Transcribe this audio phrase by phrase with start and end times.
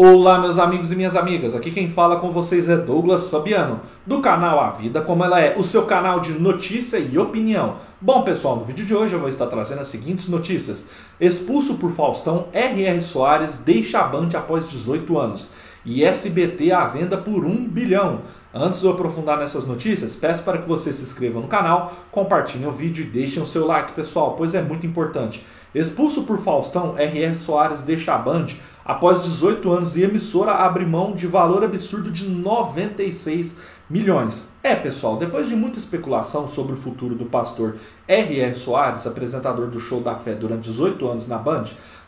[0.00, 1.56] Olá, meus amigos e minhas amigas.
[1.56, 5.58] Aqui quem fala com vocês é Douglas Fabiano, do canal A Vida Como Ela É,
[5.58, 7.78] o seu canal de notícia e opinião.
[8.00, 10.86] Bom, pessoal, no vídeo de hoje eu vou estar trazendo as seguintes notícias.
[11.20, 13.02] Expulso por Faustão, R.R.
[13.02, 15.52] Soares deixa a Band após 18 anos.
[15.84, 18.20] E SBT à venda por 1 bilhão.
[18.60, 22.66] Antes de eu aprofundar nessas notícias, peço para que você se inscreva no canal, compartilhe
[22.66, 25.46] o vídeo e deixem o seu like, pessoal, pois é muito importante.
[25.72, 27.36] Expulso por Faustão, R.R.
[27.36, 28.46] Soares deixa a Band
[28.84, 34.50] após 18 anos e emissora abre mão de valor absurdo de 96 milhões.
[34.62, 38.54] É, pessoal, depois de muita especulação sobre o futuro do pastor R.R.
[38.54, 41.64] Soares, apresentador do Show da Fé durante 18 anos na Band,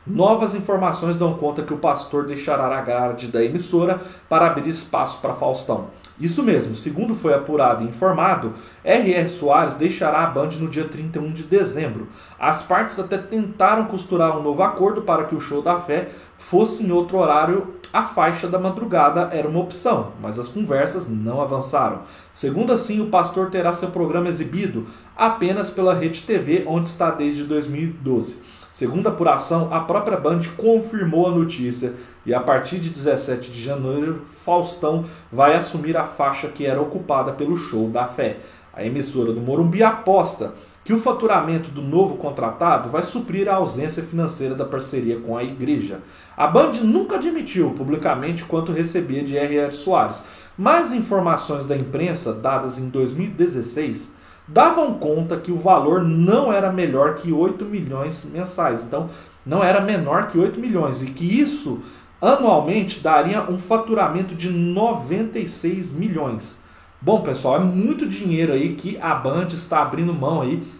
[0.06, 5.20] novas informações dão conta que o pastor deixará a grade da emissora para abrir espaço
[5.22, 5.88] para Faustão.
[6.20, 8.52] Isso mesmo, segundo foi apurado e informado,
[8.84, 9.28] R.R.
[9.28, 12.08] Soares deixará a Band no dia 31 de dezembro.
[12.38, 16.84] As partes até tentaram costurar um novo acordo para que o show da fé fosse
[16.84, 17.79] em outro horário.
[17.92, 22.02] A faixa da madrugada era uma opção, mas as conversas não avançaram.
[22.32, 27.42] Segundo assim, o pastor terá seu programa exibido apenas pela Rede TV, onde está desde
[27.42, 28.38] 2012.
[28.70, 33.60] Segundo a apuração, a própria Band confirmou a notícia e a partir de 17 de
[33.60, 38.38] janeiro, Faustão vai assumir a faixa que era ocupada pelo Show da Fé.
[38.72, 40.54] A emissora do Morumbi aposta
[40.90, 45.44] que o faturamento do novo contratado vai suprir a ausência financeira da parceria com a
[45.44, 46.00] igreja.
[46.36, 49.70] A Band nunca admitiu publicamente quanto recebia de R.R.
[49.70, 50.24] Soares,
[50.58, 54.10] mas informações da imprensa dadas em 2016
[54.48, 58.82] davam conta que o valor não era melhor que 8 milhões mensais.
[58.82, 59.08] Então,
[59.46, 61.04] não era menor que 8 milhões.
[61.04, 61.82] E que isso,
[62.20, 66.58] anualmente, daria um faturamento de 96 milhões.
[67.00, 70.79] Bom, pessoal, é muito dinheiro aí que a Band está abrindo mão aí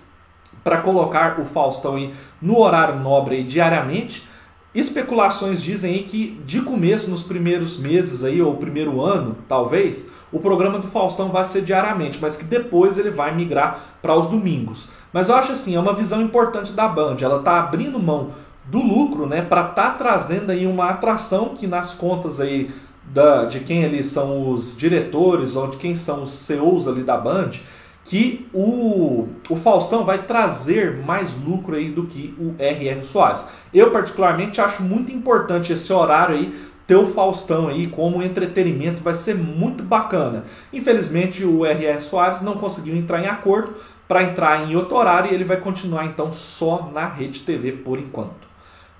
[0.62, 4.28] para colocar o Faustão aí no horário nobre aí diariamente.
[4.74, 10.38] Especulações dizem aí que de começo, nos primeiros meses aí, ou primeiro ano, talvez, o
[10.38, 14.88] programa do Faustão vai ser diariamente, mas que depois ele vai migrar para os domingos.
[15.12, 17.16] Mas eu acho assim, é uma visão importante da Band.
[17.20, 18.30] Ela está abrindo mão
[18.66, 22.70] do lucro, né, para tá trazendo aí uma atração que nas contas aí
[23.12, 27.16] da, de quem ali são os diretores ou de quem são os CEOs ali da
[27.16, 27.50] Band,
[28.04, 33.02] que o, o Faustão vai trazer mais lucro aí do que o R.R.
[33.04, 33.44] Soares.
[33.72, 39.14] Eu particularmente acho muito importante esse horário aí ter o Faustão aí como entretenimento vai
[39.14, 40.44] ser muito bacana.
[40.72, 42.00] Infelizmente o R.R.
[42.00, 43.74] Soares não conseguiu entrar em acordo
[44.08, 47.96] para entrar em outro horário e ele vai continuar então só na Rede TV por
[47.96, 48.49] enquanto.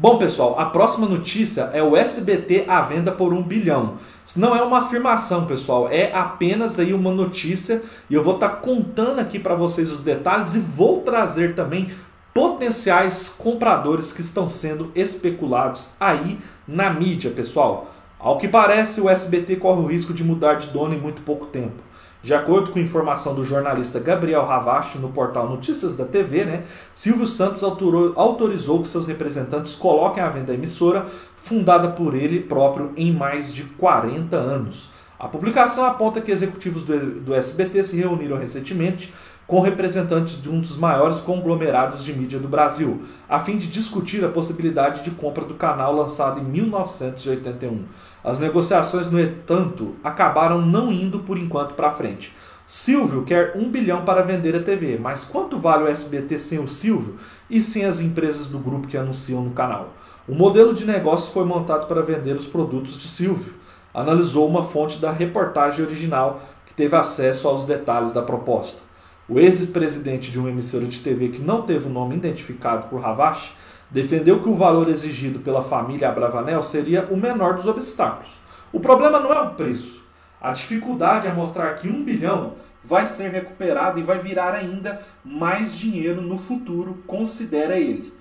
[0.03, 3.99] Bom, pessoal, a próxima notícia é o SBT à venda por um bilhão.
[4.25, 8.49] Isso não é uma afirmação, pessoal, é apenas aí uma notícia e eu vou estar
[8.49, 11.91] tá contando aqui para vocês os detalhes e vou trazer também
[12.33, 17.93] potenciais compradores que estão sendo especulados aí na mídia, pessoal.
[18.19, 21.45] Ao que parece, o SBT corre o risco de mudar de dono em muito pouco
[21.45, 21.90] tempo.
[22.23, 27.27] De acordo com informação do jornalista Gabriel Ravache no portal Notícias da TV, né, Silvio
[27.27, 33.11] Santos autorizou que seus representantes coloquem à venda a emissora, fundada por ele próprio em
[33.11, 34.91] mais de 40 anos.
[35.19, 39.13] A publicação aponta que executivos do, do SBT se reuniram recentemente
[39.51, 44.25] com representantes de um dos maiores conglomerados de mídia do Brasil, a fim de discutir
[44.25, 47.83] a possibilidade de compra do canal lançado em 1981.
[48.23, 52.33] As negociações, no entanto, acabaram não indo por enquanto para frente.
[52.65, 56.69] Silvio quer um bilhão para vender a TV, mas quanto vale o SBT sem o
[56.69, 57.17] Silvio
[57.51, 59.95] e sem as empresas do grupo que anunciam no canal?
[60.29, 63.55] O modelo de negócio foi montado para vender os produtos de Silvio.
[63.93, 68.90] Analisou uma fonte da reportagem original que teve acesso aos detalhes da proposta.
[69.31, 73.53] O ex-presidente de uma emissora de TV que não teve o nome identificado por Ravache
[73.89, 78.33] defendeu que o valor exigido pela família Abravanel seria o menor dos obstáculos.
[78.73, 80.03] O problema não é o preço.
[80.41, 85.79] A dificuldade é mostrar que um bilhão vai ser recuperado e vai virar ainda mais
[85.79, 88.13] dinheiro no futuro, considera ele.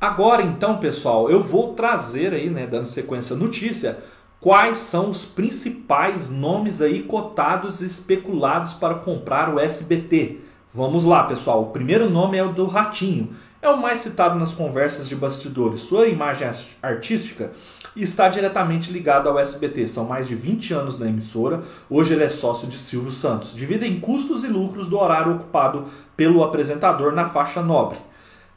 [0.00, 3.98] Agora então, pessoal, eu vou trazer aí, né, dando sequência à notícia,
[4.40, 10.38] quais são os principais nomes aí cotados e especulados para comprar o SBT.
[10.72, 11.62] Vamos lá, pessoal.
[11.62, 13.30] O primeiro nome é o do Ratinho.
[13.60, 15.80] É o mais citado nas conversas de bastidores.
[15.80, 16.50] Sua imagem
[16.80, 17.52] artística
[17.94, 19.86] está diretamente ligada ao SBT.
[19.86, 21.60] São mais de 20 anos na emissora.
[21.90, 23.54] Hoje ele é sócio de Silvio Santos.
[23.54, 25.84] Dividem custos e lucros do horário ocupado
[26.16, 27.98] pelo apresentador na faixa nobre.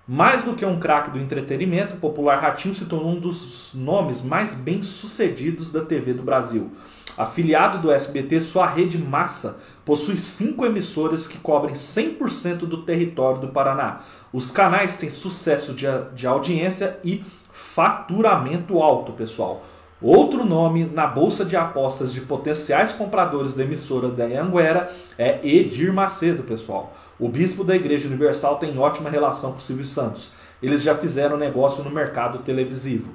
[0.05, 4.21] Mais do que um craque do entretenimento, o popular Ratinho se tornou um dos nomes
[4.21, 6.71] mais bem-sucedidos da TV do Brasil.
[7.17, 13.47] Afiliado do SBT, sua rede massa possui cinco emissoras que cobrem 100% do território do
[13.47, 14.01] Paraná.
[14.33, 19.63] Os canais têm sucesso de, de audiência e faturamento alto, pessoal.
[20.03, 25.94] Outro nome na bolsa de apostas de potenciais compradores da emissora da Anguera é Edir
[25.94, 26.94] Macedo, pessoal.
[27.17, 30.33] O bispo da Igreja Universal tem ótima relação com Silvio Santos.
[30.61, 33.13] Eles já fizeram negócio no mercado televisivo.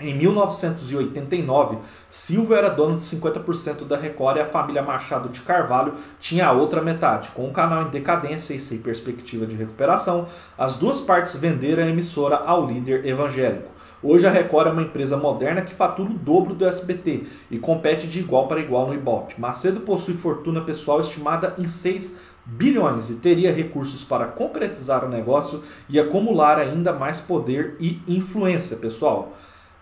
[0.00, 1.78] Em 1989,
[2.08, 6.52] Silvio era dono de 50% da Record e a família Machado de Carvalho tinha a
[6.52, 7.30] outra metade.
[7.34, 10.26] Com o canal em decadência e sem perspectiva de recuperação,
[10.56, 13.76] as duas partes venderam a emissora ao líder evangélico.
[14.08, 18.06] Hoje a Record é uma empresa moderna que fatura o dobro do SBT e compete
[18.06, 19.34] de igual para igual no Ibope.
[19.36, 25.60] Macedo possui fortuna pessoal estimada em 6 bilhões e teria recursos para concretizar o negócio
[25.88, 29.36] e acumular ainda mais poder e influência, pessoal.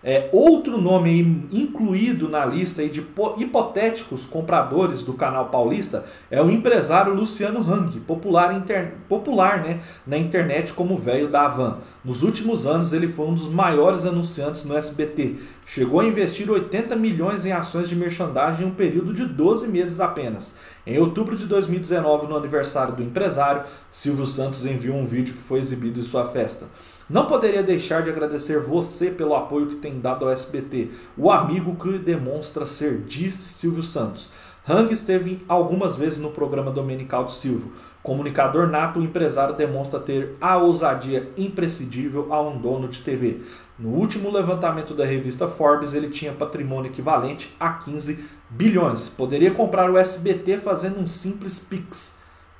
[0.07, 3.03] É, outro nome incluído na lista de
[3.39, 8.63] hipotéticos compradores do canal paulista é o empresário Luciano Hang, popular,
[9.09, 11.79] popular né, na internet como velho da Havan.
[12.03, 15.37] Nos últimos anos ele foi um dos maiores anunciantes no SBT.
[15.65, 19.99] Chegou a investir 80 milhões em ações de merchandising em um período de 12 meses
[19.99, 20.53] apenas.
[20.85, 25.59] Em outubro de 2019, no aniversário do empresário, Silvio Santos enviou um vídeo que foi
[25.59, 26.67] exibido em sua festa.
[27.09, 31.75] Não poderia deixar de agradecer você pelo apoio que tem dado ao SBT, o amigo
[31.75, 34.29] que demonstra ser, disse Silvio Santos.
[34.67, 37.73] Hang esteve algumas vezes no programa dominical de Silvio.
[38.05, 43.41] Comunicador nato, o empresário demonstra ter a ousadia imprescindível a um dono de TV.
[43.79, 49.09] No último levantamento da revista Forbes, ele tinha patrimônio equivalente a 15 bilhões.
[49.09, 52.13] Poderia comprar o SBT fazendo um simples Pix.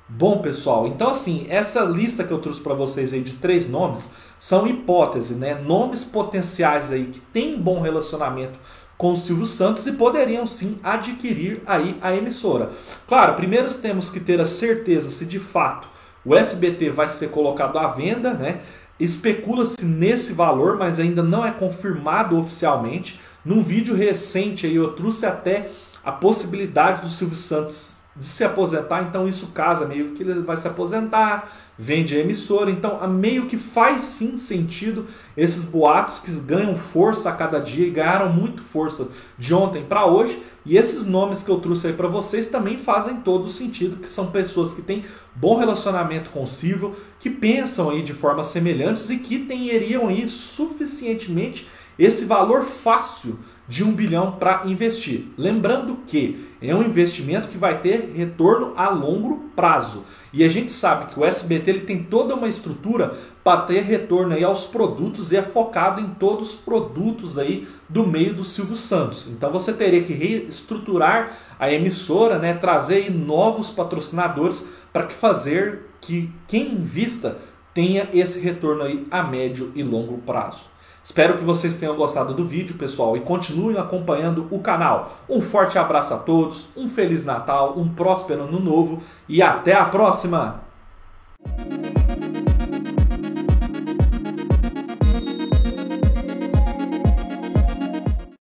[0.08, 4.10] Bom, pessoal, então assim, essa lista que eu trouxe para vocês aí de três nomes
[4.40, 5.60] são hipóteses, né?
[5.64, 8.58] Nomes potenciais aí que têm bom relacionamento
[8.96, 12.70] com o Silvio Santos e poderiam sim adquirir aí a emissora.
[13.06, 15.88] Claro, primeiro temos que ter a certeza se de fato
[16.24, 18.60] o SBT vai ser colocado à venda, né?
[18.98, 23.20] Especula-se nesse valor, mas ainda não é confirmado oficialmente.
[23.44, 25.70] Num vídeo recente aí eu trouxe até
[26.04, 30.56] a possibilidade do Silvio Santos de se aposentar, então isso casa meio que ele vai
[30.56, 36.76] se aposentar, vende a emissora, então meio que faz sim sentido esses boatos que ganham
[36.76, 39.08] força a cada dia e ganharam muito força
[39.38, 40.42] de ontem para hoje.
[40.64, 44.32] E esses nomes que eu trouxe aí para vocês também fazem todo sentido, que são
[44.32, 45.04] pessoas que têm
[45.34, 50.26] bom relacionamento com o Silvio, que pensam aí de formas semelhantes e que teriam aí
[50.26, 51.68] suficientemente
[51.98, 53.38] esse valor fácil
[53.68, 55.26] de um bilhão para investir.
[55.36, 60.04] Lembrando que é um investimento que vai ter retorno a longo prazo.
[60.32, 64.34] E a gente sabe que o SBT ele tem toda uma estrutura para ter retorno
[64.34, 68.76] aí aos produtos e é focado em todos os produtos aí do meio do Silvio
[68.76, 69.26] Santos.
[69.28, 76.30] Então você teria que reestruturar a emissora, né, trazer novos patrocinadores para que fazer que
[76.46, 77.38] quem invista
[77.74, 80.75] tenha esse retorno aí a médio e longo prazo.
[81.06, 85.18] Espero que vocês tenham gostado do vídeo, pessoal, e continuem acompanhando o canal.
[85.28, 89.84] Um forte abraço a todos, um Feliz Natal, um próspero Ano Novo e até a
[89.84, 90.62] próxima!